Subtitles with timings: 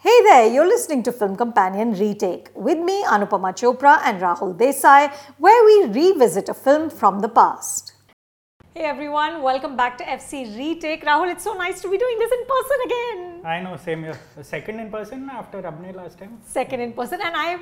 [0.00, 5.12] Hey there, you're listening to Film Companion Retake with me, Anupama Chopra and Rahul Desai,
[5.38, 7.94] where we revisit a film from the past.
[8.76, 11.04] Hey everyone, welcome back to FC Retake.
[11.04, 13.40] Rahul, it's so nice to be doing this in person again.
[13.44, 14.20] I know, same here.
[14.40, 16.38] Second in person after Abne last time.
[16.46, 17.58] Second in person, and I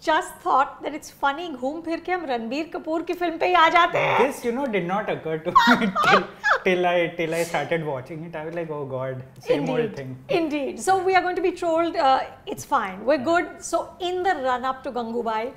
[0.00, 3.54] just thought that it's funny घूम फिर के हम रणबीर कपूर की film पे ही
[3.54, 6.26] आ जाते this you know did not occur to me till,
[6.64, 8.36] till I till I started watching it.
[8.36, 10.16] I was like oh god same indeed, old thing.
[10.40, 10.80] Indeed.
[10.88, 13.04] So we are going to be trolled uh, it's fine.
[13.04, 13.50] We're good.
[13.70, 15.52] So in the run up to Gangubai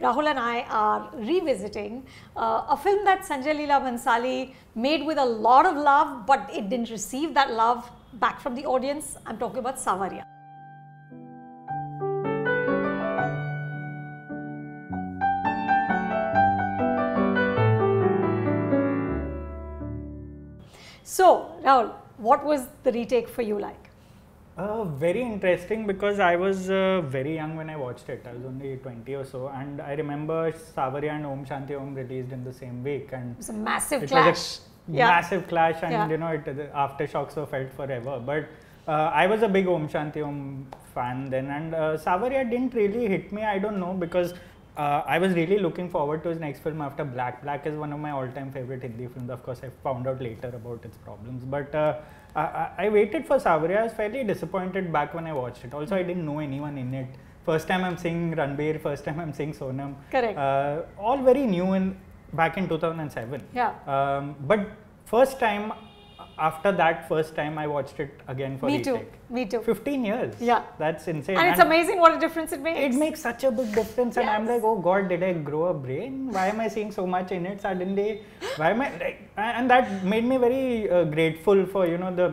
[0.00, 5.24] Rahul and I are revisiting uh, a film that Sanjay Leela Bhansali made with a
[5.24, 9.16] lot of love, but it didn't receive that love back from the audience.
[9.26, 10.24] I'm talking about Saawariya.
[21.18, 21.26] So,
[21.64, 23.84] Rahul, what was the retake for you like?
[24.56, 28.24] Uh, very interesting because I was uh, very young when I watched it.
[28.28, 32.30] I was only 20 or so, and I remember Saawariya and Om Shanti Om released
[32.30, 34.28] in the same week, and It was a massive it clash.
[34.28, 34.60] was
[34.90, 36.08] a massive clash, and Yeah.
[36.08, 38.20] you know, it, the aftershocks were felt forever.
[38.30, 38.46] But
[38.86, 43.08] uh, I was a big Om Shanti Om fan then, and uh, Saawariya didn't really
[43.08, 43.42] hit me.
[43.42, 44.34] I don't know because
[44.78, 47.42] uh, I was really looking forward to his next film after Black.
[47.42, 49.30] Black is one of my all-time favorite Hindi films.
[49.30, 51.74] Of course, I found out later about its problems, but.
[51.74, 51.94] Uh,
[52.36, 53.78] I, I- waited for Saawariya.
[53.78, 55.72] I was fairly disappointed back when I watched it.
[55.74, 57.06] Also, I didn't know anyone in it.
[57.44, 58.80] First time I'm seeing Ranbir.
[58.80, 59.94] First time I'm seeing Sonam.
[60.10, 60.36] Correct.
[60.38, 61.96] Uh, all very new in
[62.34, 63.42] back in 2007.
[63.54, 63.72] Yeah.
[63.94, 64.60] Um, but
[65.06, 65.72] first time
[66.38, 69.00] after that first time I watched it again for Me too.
[69.30, 69.60] Me too.
[69.60, 70.34] 15 years.
[70.40, 70.62] Yeah.
[70.78, 71.36] That's insane.
[71.36, 72.78] And it's amazing what a difference it makes.
[72.80, 75.74] It makes such a big difference, and I'm like, oh God, did I grow a
[75.74, 76.30] brain?
[76.32, 78.22] Why am I seeing so much in it suddenly?
[78.56, 79.28] Why am I like?
[79.36, 82.28] And that made me very uh, grateful for you know the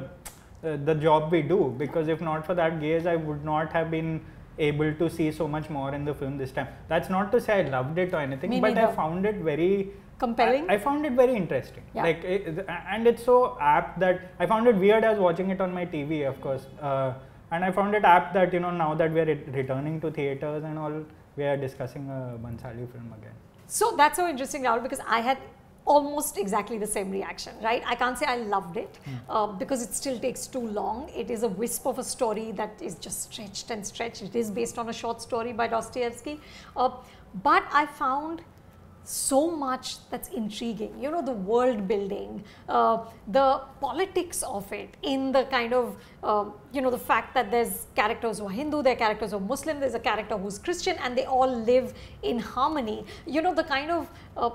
[0.64, 3.92] uh, the job we do because if not for that gaze, I would not have
[3.92, 4.22] been
[4.58, 6.67] able to see so much more in the film this time.
[6.88, 9.92] That's not to say I loved it or anything, Me but I found it very
[10.17, 10.70] Compelling?
[10.70, 11.83] I, I found it very interesting.
[11.93, 12.04] Yeah.
[12.04, 15.04] Like, it, and it's so apt that I found it weird.
[15.04, 17.14] I was watching it on my TV, of course, uh,
[17.52, 20.11] and I found it apt that you know now that we are re- returning to
[20.11, 21.04] theaters and all,
[21.36, 23.33] we are discussing a Bhansali film again.
[23.67, 25.38] So that's so interesting, Rahul, because I had
[25.85, 27.83] almost exactly the same reaction, right?
[27.85, 28.97] I can't say I loved it
[29.29, 31.09] uh, because it still takes too long.
[31.15, 34.23] It is a wisp of a story that is just stretched and stretched.
[34.23, 36.39] It is based on a short story by Dostoevsky.
[36.75, 36.89] Uh,
[37.43, 38.41] but I found
[39.03, 40.99] so much that's intriguing.
[40.99, 46.45] You know, the world building, uh, the politics of it, in the kind of, uh,
[46.73, 49.41] you know, the fact that there's characters who are Hindu, there are characters who are
[49.41, 53.05] Muslim, there's a character who's Christian, and they all live in harmony.
[53.27, 54.49] You know, the kind of uh,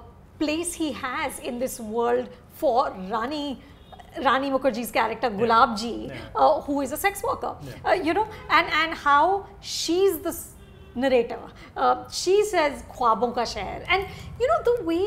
[0.45, 2.29] place he has in this world
[2.63, 2.79] for
[3.11, 3.63] Rani.
[4.25, 6.15] Rani Mukherjee's character Gulab Ji, Yeah.
[6.35, 7.91] uh, who is a sex worker, Yeah.
[7.91, 8.25] uh, you know,
[8.59, 10.33] and and how she's the
[11.05, 11.39] narrator.
[11.77, 14.07] Uh, she says ख्वाबों का शहर, and
[14.41, 15.05] you know the way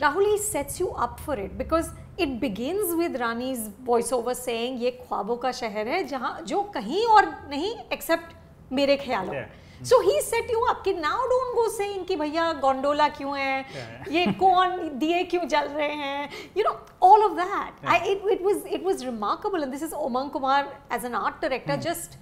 [0.00, 4.90] Rahul he sets you up for it because it begins with Rani's voiceover saying ये
[5.08, 8.34] ख्वाबों का शहर है जहाँ जो कहीं और नहीं except
[8.80, 9.34] मेरे ख्यालों.
[9.34, 9.46] Yeah.
[9.90, 13.64] So he set you up कि नाउ डोंट गो सेइंग कि भैया गोंडोला क्यों है?
[14.10, 16.28] ये कौन दिए क्यों जल रहे हैं?
[16.56, 16.78] You know
[17.08, 20.72] all of that I it it was it was remarkable and this is Omung Kumar
[20.92, 22.18] as an art director just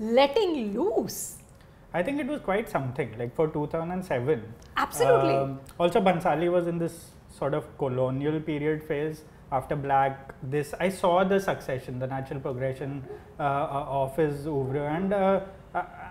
[0.00, 1.36] letting loose.
[1.92, 4.42] I think it was quite something, like for 2007.
[4.76, 5.34] Absolutely.
[5.34, 9.22] Um, also, Bhansali was in this sort of colonial period phase
[9.52, 10.34] after Black.
[10.42, 13.04] This I saw the succession, the natural progression
[13.38, 15.40] uh, uh of his oeuvre, and uh,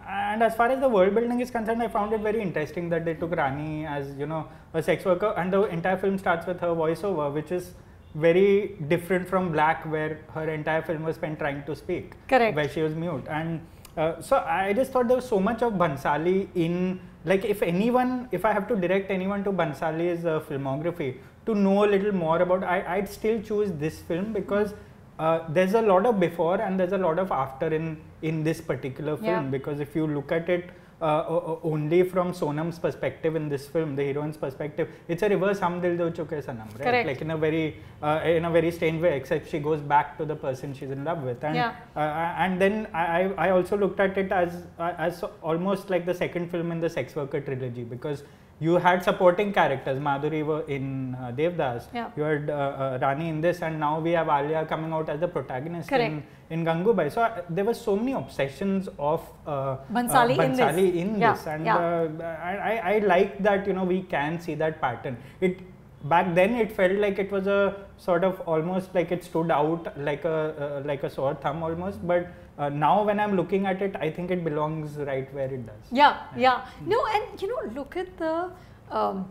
[0.10, 3.06] and as far as the world building is concerned, I found it very interesting that
[3.06, 6.60] they took Rani as you know a sex worker, and the entire film starts with
[6.62, 7.74] her voiceover, which is
[8.16, 12.56] very different from Black, where her entire film was spent trying to speak Correct.
[12.56, 13.62] where she was mute and
[13.98, 18.28] uh, so i just thought there was so much of bhansali in like if anyone
[18.32, 22.42] if i have to direct anyone to bhansali's uh, filmography to know a little more
[22.42, 24.74] about I, i'd still choose this film because
[25.20, 28.62] uh, there's a lot of before and there's a lot of after in in this
[28.62, 29.50] particular film Yeah.
[29.58, 30.70] because if you look at it
[31.02, 35.80] uh, only from Sonam's perspective in this film, the heroine's perspective, it's a reverse Hum
[35.80, 36.82] Dil De Chuke Sanam, right?
[36.82, 37.08] Correct.
[37.08, 40.26] Like in a very uh, in a very strange way, except she goes back to
[40.26, 41.76] the person she's in love with, and Yeah.
[41.96, 42.00] uh,
[42.44, 46.14] and then I, I I also looked at it as uh, as almost like the
[46.14, 48.24] second film in the sex worker trilogy because
[48.60, 52.10] you had supporting characters Madhuri were in uh, Devdas Yeah.
[52.18, 55.20] you had uh, uh, Rani in this and now we have Alia coming out as
[55.20, 56.12] the protagonist Correct.
[56.12, 60.54] in, in Gangubai so uh, there were so many obsessions of uh, Bhansali uh, in
[60.54, 60.78] this.
[60.78, 61.78] In Yeah, this and yeah.
[61.78, 65.60] uh, I, I, I like that you know we can see that pattern it
[66.04, 69.98] back then it felt like it was a sort of almost like it stood out
[69.98, 72.28] like a uh, like a sore thumb almost but
[72.60, 75.84] uh, now when I'm looking at it, I think it belongs right where it does.
[75.92, 76.66] Yeah, yeah.
[76.86, 78.52] No, and you know, look at the
[78.92, 79.28] um,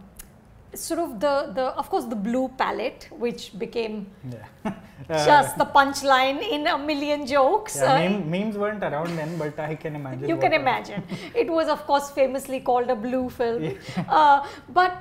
[0.74, 4.72] sort of the the of course the blue palette, which became Yeah.
[5.26, 7.76] just the punchline in a million jokes.
[7.76, 10.28] Yeah, Uh, meme, memes weren't around then, but I can imagine.
[10.28, 11.02] you can imagine.
[11.34, 13.68] it was, of course, famously called a blue film.
[14.08, 14.46] Uh,
[14.80, 14.92] but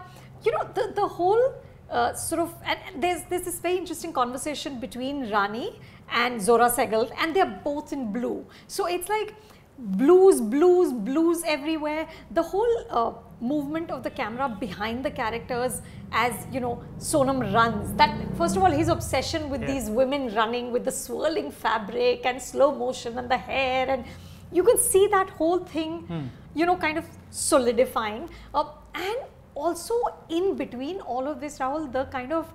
[0.43, 1.43] you know, the the whole
[1.89, 5.67] uh, sort of and and there's there's this very interesting conversation between Rani
[6.11, 8.45] and Zohra Sehgal, and they're both in blue.
[8.67, 9.35] So it's like
[9.79, 12.07] blues, blues, blues everywhere.
[12.31, 15.81] The whole uh, movement of the camera behind the characters
[16.11, 17.93] as you know Sonam runs.
[17.93, 19.67] That first of all, his obsession with Yeah.
[19.73, 24.05] these women running with the swirling fabric and slow motion and the hair and
[24.51, 28.63] you can see that whole thing you know kind of solidifying uh,
[28.95, 29.17] and
[29.53, 29.93] also
[30.29, 32.51] in between all of this Rahul the kind of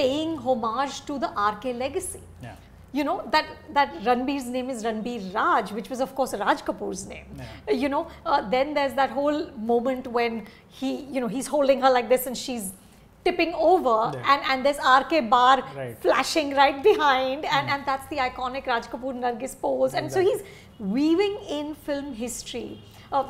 [0.00, 2.54] paying homage to the RK legacy Yeah.
[2.98, 3.46] you know that
[3.76, 7.26] that Ranbir's name is Ranbir Raj, which was of course Raj Kapoor's name.
[7.38, 7.74] Yeah.
[7.82, 9.40] You know, uh, then there's that whole
[9.72, 10.38] moment when
[10.80, 12.70] he, you know, he's holding her like this and she's
[13.26, 14.30] tipping over, Yeah.
[14.34, 15.98] and and there's RK Bar Right.
[16.06, 20.42] flashing right behind, and and that's the iconic Raj Kapoor Nargis pose, and so he's
[20.96, 22.70] weaving in film history.
[23.12, 23.24] Uh,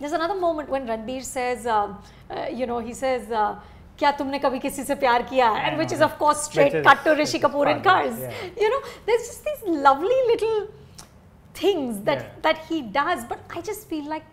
[0.00, 1.76] there's another moment when Ranbir says, uh,
[2.30, 3.30] uh, you know, he says.
[3.95, 6.73] Uh, क्या तुमने कभी किसी से प्यार किया है and which is of course straight
[6.73, 8.61] Which is- cut to which Rishi is Kapoor in fun, Cars yeah.
[8.61, 8.79] you know
[9.09, 10.55] there's just these lovely little
[11.59, 12.31] things that Yeah.
[12.47, 14.25] that he does but i just feel like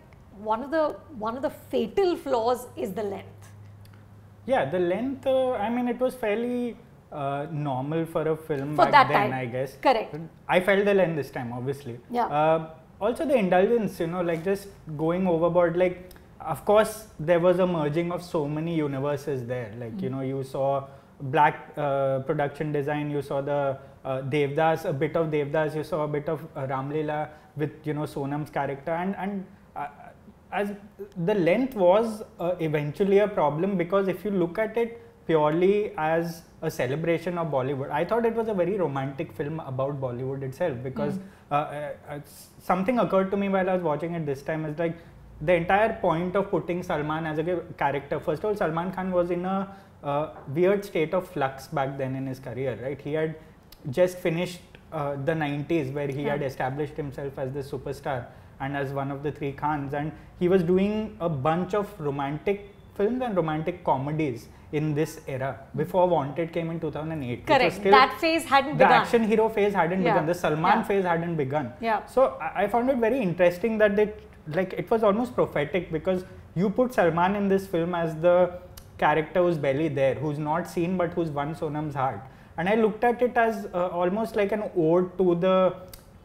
[0.49, 0.83] one of the
[1.25, 3.35] one of the fatal flaws is the length
[4.49, 6.75] Yeah, the length, uh, I mean, it was fairly
[7.23, 9.33] uh, normal for a film For back that then, time.
[9.39, 9.75] I guess.
[9.83, 10.15] Correct.
[10.55, 11.93] I felt the length this time, obviously.
[12.15, 12.31] Yeah.
[12.39, 12.69] Uh,
[13.09, 14.69] also, the indulgence, you know, like just
[15.03, 15.77] going overboard.
[15.83, 15.99] Like,
[16.40, 19.72] of course, there was a merging of so many universes there.
[19.78, 20.86] Like, you know, you saw
[21.20, 26.04] black uh, production design, you saw the uh, Devdas, a bit of Devdas, you saw
[26.04, 28.90] a bit of uh, Ramlila with, you know, Sonam's character.
[28.92, 29.46] And, and
[29.76, 29.86] uh,
[30.52, 30.72] as
[31.24, 36.42] the length was uh, eventually a problem because if you look at it purely as
[36.62, 40.78] a celebration of Bollywood, I thought it was a very romantic film about Bollywood itself
[40.82, 41.18] because
[41.50, 44.78] uh, uh, it's- something occurred to me while I was watching it this time is
[44.78, 44.96] like
[45.40, 48.20] the entire point of putting Salman as a character.
[48.20, 52.14] First of all, Salman Khan was in a uh, weird state of flux back then
[52.14, 53.00] in his career, right?
[53.00, 53.36] He had
[53.90, 54.60] just finished
[54.92, 58.26] uh, the 90s where he had established himself as the superstar
[58.60, 62.72] and as one of the three Khans and he was doing a bunch of romantic
[62.96, 67.74] films and romantic comedies in this era before Wanted came in 2008 which was correct
[67.74, 70.12] still that phase hadn't the begun The action hero phase hadn't Yeah.
[70.12, 70.82] begun the Salman Yeah.
[70.84, 72.06] phase hadn't begun Yeah.
[72.06, 74.12] so I, I found it very interesting that they
[74.48, 76.24] like it was almost prophetic because
[76.54, 78.58] you put Salman in this film as the
[78.98, 82.20] character who's barely there who's not seen but who's won Sonam's heart
[82.56, 85.74] and I looked at it as uh, almost like an ode to the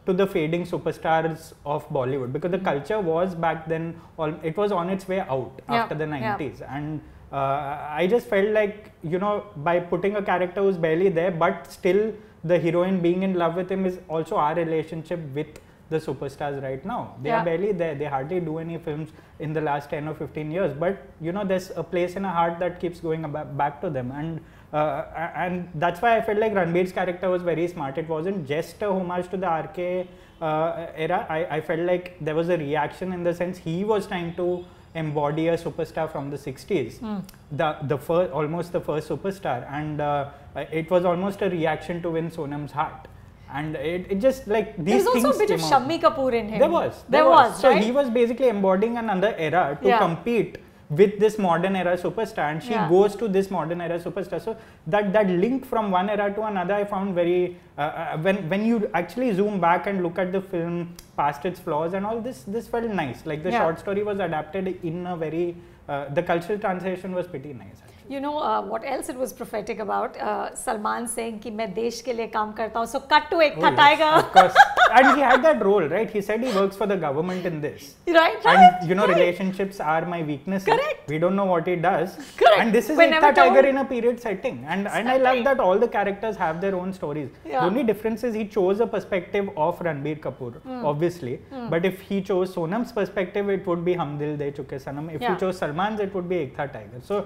[0.06, 4.72] to the fading superstars of Bollywood because the culture was back then all it was
[4.72, 5.72] on its way out Mm-hmm.
[5.72, 6.38] Yeah, after the yeah.
[6.38, 7.00] 90s and
[7.32, 11.70] uh, I just felt like you know by putting a character who's barely there but
[11.70, 12.12] still
[12.44, 16.84] the heroine being in love with him is also our relationship with the superstars right
[16.90, 17.40] now they Yeah.
[17.40, 19.10] are barely there they hardly do any films
[19.46, 22.32] in the last 10 or 15 years but you know there's a place in a
[22.38, 24.40] heart that keeps going aba- back to them and
[24.72, 25.04] uh,
[25.44, 27.98] and that's why I felt like Ranbir's character was very smart.
[27.98, 30.06] It wasn't just a homage to the RK
[30.40, 31.26] uh, era.
[31.28, 34.64] I, I felt like there was a reaction in the sense he was trying to
[34.94, 37.00] embody a superstar from the 60s,
[37.50, 40.30] the the first almost the first superstar, and uh,
[40.82, 43.08] it was almost a reaction to win Sonam's heart.
[43.52, 45.60] And it, it just like there these was also a bit of.
[45.60, 47.04] Shammi Kapoor in him There was.
[47.08, 47.82] there, was, So right?
[47.82, 49.98] he was basically embodying another era to Yeah.
[49.98, 50.58] compete
[50.90, 52.88] with this modern era superstar, and she Yeah.
[52.88, 54.40] goes to this modern era superstar.
[54.40, 57.56] So that that link from one era to another, I found very.
[57.78, 60.80] Uh, uh, when when you actually zoom back and look at the film
[61.16, 63.26] past its flaws and all this, this felt nice.
[63.26, 63.62] Like the Yeah.
[63.64, 65.46] short story was adapted in a very.
[65.88, 69.78] Uh, the cultural translation was pretty nice you know uh, what else it was prophetic
[69.78, 70.16] about?
[70.28, 73.58] Uh, Salman saying ki main desh ke liye kaam karta hu so cut to ek
[73.58, 74.08] oh, Tiger.
[74.12, 74.56] yes, of course.
[74.98, 76.10] And he had that role right?
[76.14, 77.84] He said he works for the government in this.
[78.16, 79.16] Right right and you know right.
[79.16, 81.12] relationships are my weakness correct.
[81.12, 82.16] We don't know what he does.
[82.40, 82.58] Correct.
[82.62, 83.36] And this is Ekta told...
[83.36, 84.58] Tiger in a period setting.
[84.66, 87.30] And and I love that all the characters have their own stories.
[87.44, 87.60] Yeah.
[87.60, 90.80] the only difference is he chose a perspective of Ranbir Kapoor mm.
[90.94, 91.36] obviously.
[91.52, 91.70] Mm.
[91.76, 95.14] but if he chose Sonam's perspective it would be Hum Dil De Chuke Sanam.
[95.14, 95.34] If yeah.
[95.34, 97.00] he chose Salman's it would be Ek Tha Tiger.
[97.12, 97.20] So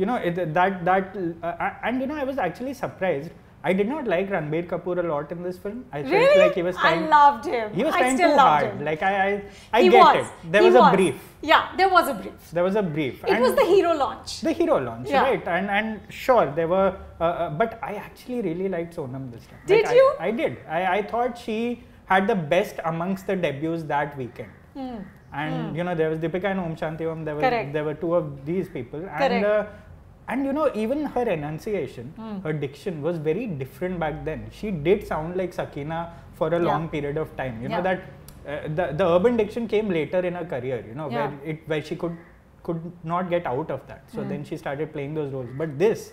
[0.00, 3.30] you know it, that that uh, and you know i was actually surprised
[3.68, 5.80] I did not like Ranbir Kapoor a lot in this film.
[5.92, 6.38] I felt Really?
[6.42, 7.02] like he was I trying.
[7.10, 7.74] loved him.
[7.78, 8.78] He was I trying still too loved hard.
[8.78, 8.84] him.
[8.86, 9.42] Like I, I,
[9.74, 10.16] I he get was.
[10.28, 10.52] it.
[10.54, 10.94] There He was, a was.
[10.94, 11.18] brief.
[11.50, 12.46] Yeah, there was a brief.
[12.58, 13.18] There was a brief.
[13.34, 14.40] It was the hero launch.
[14.48, 15.24] the hero launch, Yeah.
[15.26, 15.46] right?
[15.56, 16.88] And and sure, there were.
[17.20, 19.60] Uh, uh, but I actually really liked Sonam this time.
[19.66, 20.08] Did Like, I- you?
[20.28, 20.56] I, did.
[20.78, 21.58] I, I thought she
[22.14, 24.48] had the best amongst the debuts that weekend.
[24.72, 24.96] Hmm.
[25.42, 27.26] And you know there was Deepika and Om Shanti Om.
[27.26, 27.74] There were Correct.
[27.74, 29.32] there were two of these people, Correct.
[29.38, 29.66] and uh,
[30.30, 32.38] and you know even her enunciation, Hmm.
[32.46, 34.42] her diction was very different back then.
[34.60, 36.00] She did sound like Sakina
[36.40, 36.70] for a Yeah.
[36.70, 37.60] long period of time.
[37.62, 38.00] You know that
[38.52, 40.78] uh, the the urban diction came later in her career.
[40.90, 41.18] You know Yeah.
[41.26, 42.16] where it where she could
[42.68, 42.80] could
[43.12, 44.02] not get out of that.
[44.16, 44.28] So Hmm.
[44.34, 45.54] then she started playing those roles.
[45.62, 46.10] But this.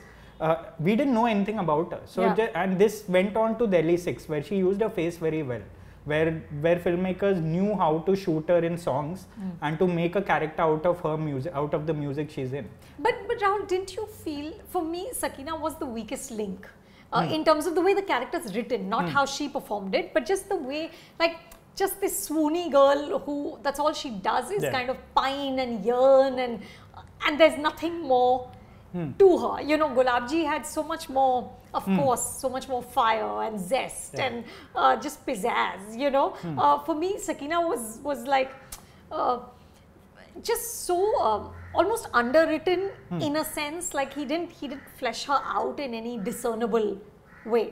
[0.48, 0.56] Uh,
[0.88, 2.00] we didn't know anything about her.
[2.16, 2.50] So Yeah.
[2.64, 5.64] and this went on to Delhi Six, where she used her face very well,
[6.12, 6.32] where
[6.66, 9.50] where filmmakers knew how to shoot her in songs Hmm.
[9.70, 12.70] and to make a character out of her music, out of the music she's in.
[13.08, 14.52] But but Rahul, didn't you feel?
[14.76, 16.68] For me, Sakina was the weakest link
[17.12, 17.34] uh, Hmm.
[17.40, 20.50] in terms of the way the character's written, not how she performed it, but just
[20.54, 20.82] the way,
[21.24, 21.38] like,
[21.82, 24.72] just this swoony girl who that's all she does is Yeah.
[24.78, 26.62] kind of pine and yearn and
[27.28, 28.34] and there's nothing more
[28.94, 29.12] Hmm.
[29.20, 29.62] to her.
[29.62, 34.14] You know, Gulabji had so much more, of course, so much more fire and zest
[34.14, 34.26] Yeah.
[34.26, 34.44] and
[34.76, 35.98] uh, just pizzazz.
[36.04, 36.28] You know,
[36.58, 38.52] uh, for me, Sakina was was like.
[39.12, 39.40] Uh,
[40.44, 43.22] just so um, almost underwritten Hmm.
[43.28, 46.90] in a sense like he didn't he didn't flesh her out in any discernible
[47.54, 47.64] way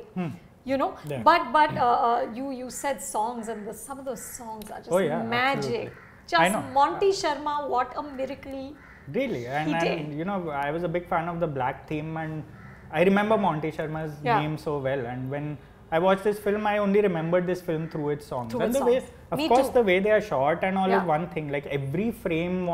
[0.72, 1.12] you know Hmm.
[1.12, 1.22] Yeah.
[1.28, 4.80] but but uh, uh, you you said songs and the, some of those songs are
[4.80, 5.92] just Oh, yeah, magic absolutely.
[6.34, 8.74] Just monty sharma what a miracle
[9.14, 12.44] Really, and, and you know, I was a big fan of the black theme, and
[12.92, 14.40] I remember Monty Sharma's Yeah.
[14.42, 15.06] name so well.
[15.06, 15.58] And when
[15.92, 18.52] I watched this film, I only remembered this film through its songs.
[18.52, 19.12] Through and its the way, songs.
[19.32, 19.74] of Me course, too.
[19.74, 21.02] the way they are shot and all Yeah.
[21.02, 21.50] is one thing.
[21.50, 22.70] Like every frame.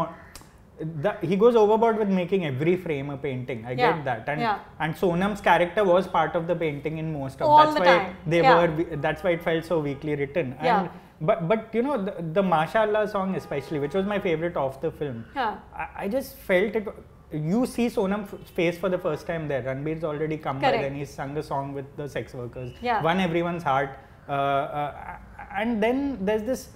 [0.79, 3.65] The, he goes overboard with making every frame a painting.
[3.67, 3.91] I Yeah.
[3.91, 4.59] get that, and Yeah.
[4.79, 7.47] and Sonam's character was part of the painting in most of.
[7.49, 8.15] All that's the why time.
[8.25, 8.55] they Yeah.
[8.61, 8.85] were.
[8.95, 10.55] That's why it felt so weakly written.
[10.63, 10.79] Yeah.
[10.79, 10.89] And
[11.21, 14.91] but but you know the, the Mashallah song especially, which was my favorite of the
[14.91, 15.25] film.
[15.35, 16.87] yeah I, I just felt it.
[17.31, 19.61] You see Sonam's face for the first time there.
[19.63, 20.83] Ranbir's already come by Correct.
[20.83, 20.95] then.
[20.95, 22.73] He's sung a song with the sex workers.
[22.81, 23.01] Yeah.
[23.01, 23.97] Won everyone's heart.
[24.27, 25.17] Uh, uh,
[25.55, 26.69] and then there's this.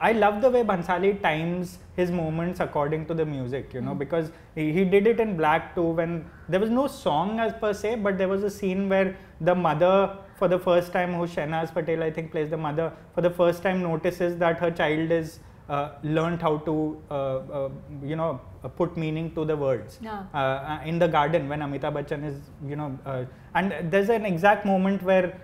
[0.00, 4.32] I love the way Bhansali times his moments according to the music, you know, because
[4.54, 7.96] he, he did it in Black too when there was no song as per se,
[7.96, 12.02] but there was a scene where the mother, for the first time, who Shernaz Patel
[12.02, 15.38] I think plays the mother, for the first time notices that her child is
[15.68, 17.68] uh, learned how to, uh, uh,
[18.02, 18.40] you know,
[18.76, 20.22] put meaning to the words Yeah.
[20.34, 24.64] uh, in the garden when Amitabh Bachchan is, you know, uh, and there's an exact
[24.66, 25.40] moment where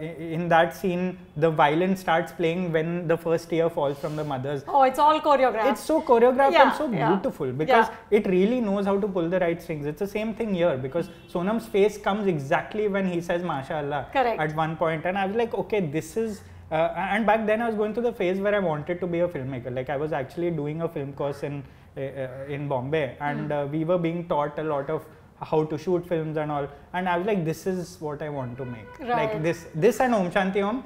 [0.00, 4.64] in that scene the violin starts playing when the first tear falls from the mother's.
[4.66, 7.08] oh it's all choreographed It's so choreographed Yeah, and so yeah.
[7.12, 8.18] beautiful because Yeah.
[8.18, 9.86] it really knows how to pull the right strings.
[9.86, 14.40] It's the same thing here because Sonam's face comes exactly when he says "Mashallah" Correct.
[14.40, 16.40] at one point, and I was like, okay, this is.
[16.70, 19.20] Uh, and back then, I was going through the phase where I wanted to be
[19.20, 19.74] a filmmaker.
[19.74, 21.62] Like I was actually doing a film course in
[21.96, 25.06] uh, uh, in Bombay, and uh, we were being taught a lot of
[25.40, 26.68] how to shoot films and all.
[26.92, 28.98] And I was like, this is what I want to make.
[29.00, 29.08] Right.
[29.10, 30.84] Like this, this and Om Shanti Om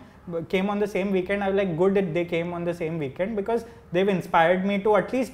[0.49, 1.43] came on the same weekend.
[1.43, 4.79] I was like, good that they came on the same weekend because they've inspired me
[4.83, 5.33] to at least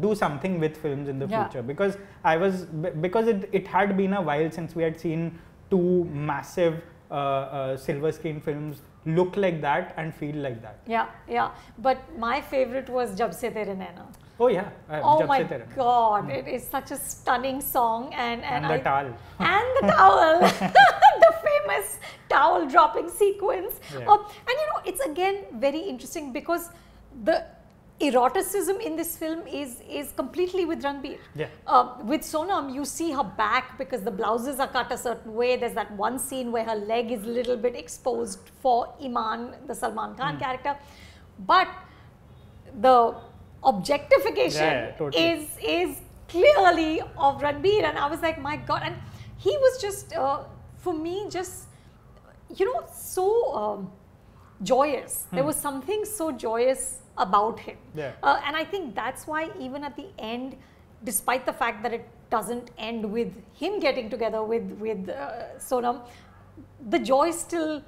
[0.00, 1.44] do something with films in the Yeah.
[1.44, 2.64] future because I was
[3.00, 5.38] because it, it had been a while since we had seen
[5.70, 10.76] two massive uh, uh, silver screen films look like that and feel like that.
[10.86, 14.06] yeah yeah but my favorite was jab se tere naina
[14.44, 15.36] Oh yeah, uh, Oh Jab my
[15.76, 19.10] god, it is such a stunning song and and, And the I, towel.
[19.50, 20.40] and the towel,
[21.24, 21.92] the famous
[22.32, 23.78] towel dropping sequence.
[23.92, 24.10] Yeah.
[24.14, 26.64] Um, and you know, it's again very interesting because
[27.28, 27.36] the
[28.00, 31.18] eroticism in this film is is completely with Ranbir.
[31.34, 31.46] Yeah.
[31.66, 35.56] Uh, with Sonam, you see her back because the blouses are cut a certain way.
[35.56, 39.74] There's that one scene where her leg is a little bit exposed for Iman, the
[39.74, 40.16] Salman.
[40.16, 40.76] Khan character.
[41.38, 41.68] But
[42.80, 43.14] the
[43.62, 45.24] objectification Yeah, yeah, totally.
[45.24, 48.82] is is clearly of Ranbir, and I was like, my God!
[48.84, 48.96] And
[49.36, 50.44] he was just uh,
[50.78, 51.66] for me just
[52.56, 53.92] you know so um,
[54.62, 55.26] joyous.
[55.32, 57.98] There was something so joyous about him, Hmm.
[57.98, 58.12] Yeah.
[58.22, 60.56] uh, and I think that's why even at the end,
[61.04, 66.00] despite the fact that it doesn't end with him getting together with with uh, Sonam,
[66.94, 67.82] the joy still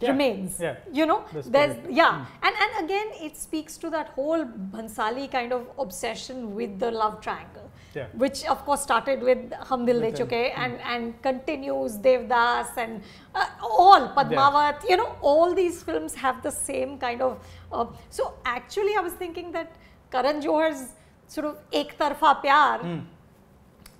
[0.00, 0.58] Yeah, remains.
[0.60, 0.76] yeah.
[0.98, 5.52] You know, The there's yeah, and and again it speaks to that whole Bhansali kind
[5.56, 7.67] of obsession with the love triangle,
[7.98, 8.06] Yeah.
[8.22, 10.10] which of course started with Hum Dil De.
[10.18, 13.02] Chuke and and continues Devdas and
[13.34, 13.46] uh,
[13.82, 14.88] all Padmavat.
[14.92, 17.38] You know, all these films have the same kind of.
[17.72, 17.86] Uh,
[18.18, 19.76] so actually, I was thinking that
[20.16, 20.82] Karan Johar's
[21.36, 22.98] sort of ek tarfa pyar Hmm.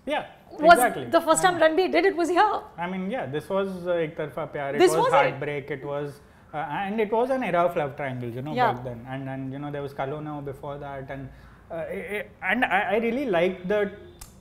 [0.07, 1.05] Yeah, was exactly.
[1.17, 2.61] the first time Ranbir did it was here.
[2.85, 4.69] I mean, yeah, this was uh, Ek Tarfa Pyar.
[4.75, 5.17] It This was was it.
[5.17, 5.71] heartbreak.
[5.76, 6.14] It was,
[6.55, 8.73] uh, and it was an era of love triangles, you know, Yeah.
[8.73, 9.02] back then.
[9.17, 11.28] And and you know there was Kal Ho Naa Ho before that, and
[11.71, 13.93] and I, I really liked that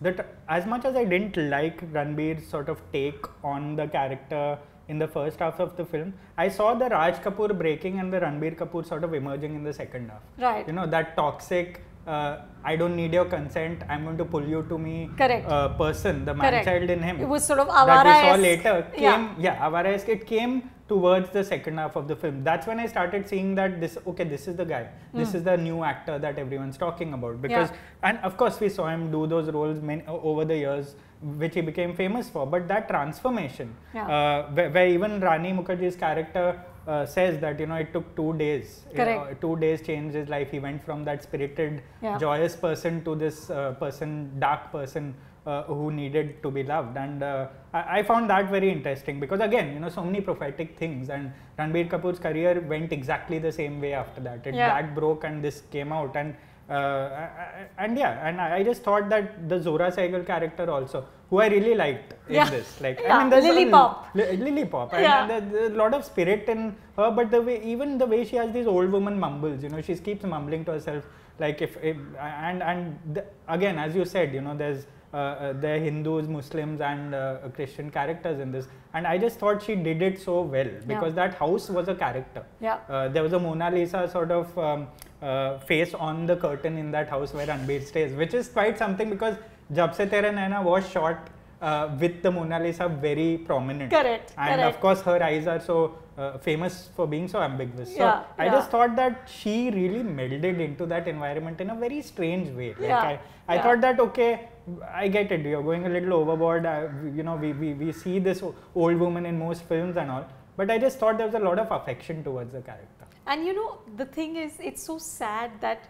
[0.02, 4.58] that as much as I didn't like Ranbir's sort of take on the character
[4.88, 6.14] in the first half of the film.
[6.38, 9.74] I saw the Raj Kapoor breaking and the Ranbir Kapoor sort of emerging in the
[9.74, 10.22] second half.
[10.38, 10.66] Right.
[10.68, 11.82] You know that toxic.
[12.06, 13.84] Uh, I don't need your consent.
[13.90, 15.10] I'm going to pull you to me.
[15.18, 15.46] Correct.
[15.46, 16.66] Uh, person, the man Correct.
[16.66, 17.20] child in him.
[17.20, 19.16] It was sort of that we saw later Yeah.
[19.16, 20.08] came yeah, Avara-esque.
[20.08, 22.44] It came towards the second half of the film.
[22.44, 24.88] That's when I started seeing that this okay, this is the guy.
[25.14, 27.42] This is the new actor that everyone's talking about.
[27.42, 27.70] Because.
[27.70, 28.10] Yeah.
[28.10, 31.62] and of course we saw him do those roles many, over the years, which he
[31.62, 32.46] became famous for.
[32.46, 34.08] But that transformation, Yeah.
[34.08, 38.34] uh, where, where even Rani Mukherjee's character uh, says that you know it took two
[38.34, 38.86] days.
[38.96, 39.42] Correct.
[39.42, 40.52] two days changed his life.
[40.52, 42.18] He went from that spirited, Yeah.
[42.18, 45.16] joyous person to this uh, person, dark person
[45.48, 46.98] uh, who needed to be loved.
[46.98, 50.78] And uh, I, I found that very interesting because again, you know, so many prophetic
[50.78, 51.10] things.
[51.10, 54.46] And Ranbir Kapoor's career went exactly the same way after that.
[54.46, 54.70] It Yeah.
[54.82, 56.16] that broke and this came out.
[56.24, 56.36] And
[56.70, 57.30] uh, I-
[57.62, 61.48] I- and yeah, and I just thought that the Zohra Sehgal character also, who I
[61.48, 62.50] really liked in Yeah.
[62.50, 64.10] this, like Yeah, I mean, there's Lily Pop.
[64.16, 65.22] Li- Lily Pop, and, Yeah.
[65.22, 67.10] and there- there's a lot of spirit in her.
[67.22, 69.96] But the way, even the way she has these old woman mumbles, you know, she
[70.10, 71.06] keeps mumbling to herself,
[71.40, 75.54] like if, if and and the, again, as you said, you know, there's uh, uh,
[75.62, 80.22] Hindus, Muslims, and uh, Christian characters in this, and I just thought she did it
[80.22, 82.44] so well because that house was a character.
[82.60, 82.80] Yeah.
[82.90, 84.88] Uh, there was a Mona Lisa sort of um,
[85.22, 89.10] uh, face on the curtain in that house where Ranbir stays, which is quite something
[89.10, 89.38] because
[89.74, 91.30] Jab Se Tere Naina was shot
[91.62, 93.92] uh, with the Mona Lisa very prominent.
[93.92, 94.76] Correct, And correct.
[94.76, 97.90] of course, her eyes are so uh, famous for being so ambiguous.
[97.96, 98.52] So Yeah, I yeah.
[98.52, 102.70] just thought that she really melded into that environment in a very strange way.
[102.70, 103.64] Like Yeah, I, I yeah.
[103.64, 104.50] thought that okay,
[104.94, 105.46] I get it.
[105.46, 106.66] You're going a little overboard.
[106.66, 108.42] I, you know, we, we, we see this
[108.76, 110.26] old woman in most films and all.
[110.56, 113.06] But I just thought there was a lot of affection towards the character.
[113.28, 115.88] And you know, the thing is, it's so sad that.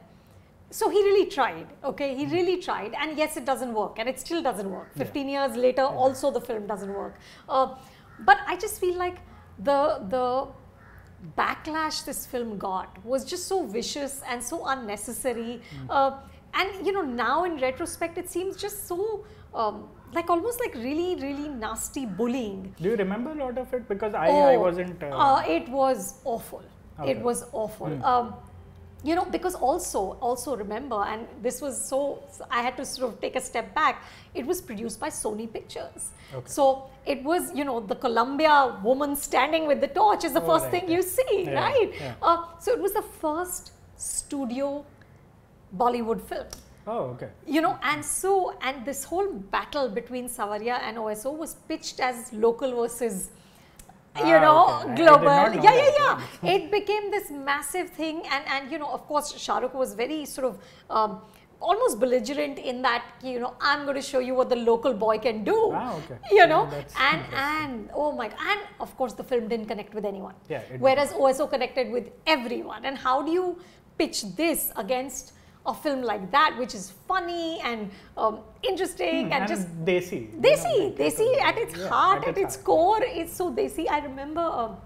[0.70, 2.14] So he really tried, okay?
[2.14, 4.94] He really tried, and yes, it doesn't work, and it still doesn't work.
[4.98, 7.16] 15 years later, also the film doesn't work.
[7.48, 7.76] Uh,
[8.26, 9.20] but I just feel like
[9.60, 10.48] the the
[11.38, 15.62] backlash this film got was just so vicious and so unnecessary.
[15.90, 16.20] Uh,
[16.54, 21.16] and you know, now in retrospect, it seems just so um, like almost like really,
[21.22, 22.74] really nasty bullying.
[22.82, 23.88] Do you remember a lot of it?
[23.88, 25.02] Because I, I Oh, wasn't.
[25.04, 26.64] Uh, uh, it was awful.
[27.00, 27.12] Okay.
[27.12, 27.88] It was awful.
[27.88, 28.04] Hmm.
[28.04, 28.34] Um,
[29.04, 33.22] you know, because also, also remember, and this was so, I had to sort of
[33.22, 34.04] take a step back.
[34.34, 36.10] It was produced by Sony Pictures.
[36.34, 36.48] Okay.
[36.48, 40.48] So it was, you know, the Columbia woman standing with the torch is the Oh,
[40.48, 41.92] first right, thing you see, Yeah, right?
[42.00, 42.14] yeah.
[42.22, 44.86] Uh, so it was the first studio
[45.76, 46.46] Bollywood film
[46.88, 47.30] oh, okay.
[47.46, 52.32] you know and so and this whole battle between Saawariya and OSO was pitched as
[52.32, 53.32] local versus
[54.26, 54.74] you Ah, know okay.
[54.74, 55.24] I- I did global.
[55.26, 56.54] know yeah yeah yeah.
[56.56, 60.26] It became this massive thing and and you know of course Shah Rukh was very
[60.26, 61.22] sort of um,
[61.60, 65.18] almost belligerent in that you know I'm going to show you what the local boy
[65.20, 66.18] can do Ah, okay.
[66.32, 66.64] you know?
[66.72, 70.36] Yeah, and and oh my and of course the film didn't connect with anyone.
[70.50, 72.86] Yeah, whereas OSO connected with everyone.
[72.86, 73.48] And how do you
[73.98, 75.34] pitch this against
[75.68, 80.20] a film like that which is funny and um, interesting Hmm, and, just desi.
[80.46, 83.48] desi like, desi uh, at its yeah, heart at at, its its, core it's so
[83.62, 84.78] desi i remember um,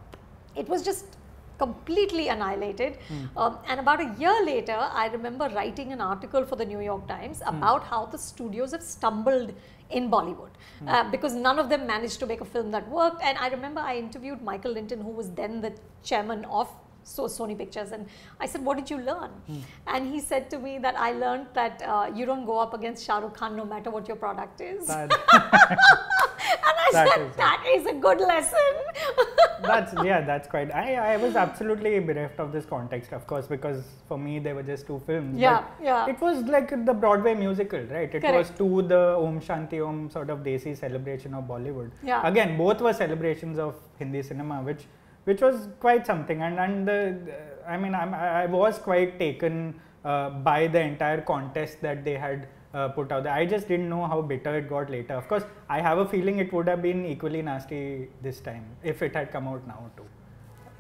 [0.56, 1.18] it was just
[1.64, 3.26] completely annihilated Hmm.
[3.42, 7.04] um, and about a year later i remember writing an article for the new york
[7.16, 7.56] times Hmm.
[7.56, 9.54] about how the studios have stumbled
[10.00, 10.88] in bollywood Hmm.
[10.88, 13.82] uh, because none of them managed to make a film that worked and i remember
[13.92, 15.72] i interviewed michael lynton who was then the
[16.12, 18.06] chairman of so Sony Pictures, and
[18.40, 19.60] I said, "What did you learn?" Hmm.
[19.88, 23.06] And he said to me that I learned that uh, you don't go up against
[23.06, 24.88] Shah Rukh Khan no matter what your product is.
[24.88, 27.38] That- and I that said, is it.
[27.38, 28.72] "That is a good lesson."
[29.64, 33.84] that's yeah that's quite I, I was absolutely bereft of this context of course because
[34.08, 36.08] for me they were just two films Yeah, yeah.
[36.10, 40.32] it was like the broadway musical right it was to the om shanti om sort
[40.32, 42.28] of desi celebration of bollywood Yeah.
[42.32, 44.84] again both were celebrations of hindi cinema which
[45.26, 46.98] which was quite something and and the,
[47.68, 49.56] i mean I'm, i I was quite taken
[50.04, 53.34] uh, by the entire contest that they had uh, put out there.
[53.34, 55.14] I just didn't know how bitter it got later.
[55.22, 57.82] Of course, I have a feeling it would have been equally nasty
[58.24, 60.08] this time if it had come out now too.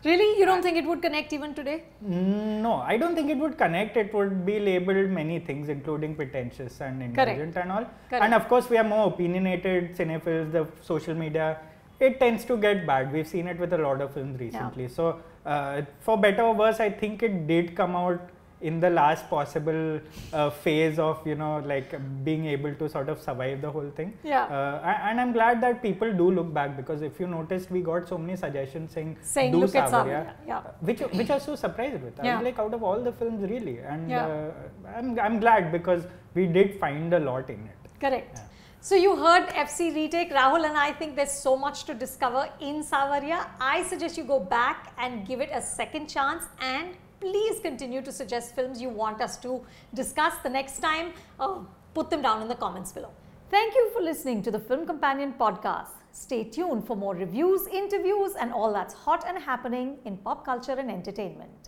[0.04, 1.84] really, you don't think it would connect even today?
[2.04, 3.98] Mm, No, I don't think it would connect.
[3.98, 7.86] It would be labeled many things, including pretentious and indulgent and all.
[8.10, 8.24] Correct.
[8.26, 10.52] And of course, we are more opinionated cinephiles.
[10.52, 11.60] The social media,
[12.02, 13.14] it tends to get bad.
[13.14, 14.88] We've seen it with a lot of films recently.
[14.90, 18.30] So, uh, for better or worse, I think it did come out
[18.70, 20.00] in the last possible
[20.34, 24.14] uh, phase of you know like being able to sort of survive the whole thing
[24.24, 24.44] Yeah.
[24.44, 28.08] uh, and i'm glad that people do look back because if you noticed we got
[28.08, 30.62] so many suggestions saying Saying, do "Look at Saawariya," Saawariya, yeah.
[30.92, 32.20] which which I was so surprised with.
[32.20, 32.36] I Yeah.
[32.38, 34.28] was like, out of all the films, really, and Yeah.
[34.28, 37.90] uh, I'm I'm glad because we did find a lot in it.
[38.06, 38.38] Correct.
[38.38, 38.48] Yeah.
[38.84, 40.32] So you heard FC retake.
[40.32, 43.46] Rahul and I think there's so much to discover in Saawariya.
[43.60, 48.12] I suggest you go back and give it a second chance and please continue to
[48.12, 49.63] suggest films you want us to
[49.94, 51.13] discuss the next time.
[51.39, 51.60] Uh,
[51.94, 53.12] put them down in the comments below.
[53.52, 55.91] Thank you for listening to the Film Companion podcast.
[56.12, 60.74] Stay tuned for more reviews, interviews and all that's hot and happening in pop culture
[60.74, 61.61] and entertainment.